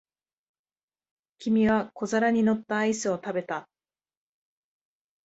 [1.37, 3.69] 君は小皿に乗ったアイスを食べた。